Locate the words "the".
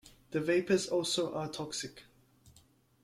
0.31-0.41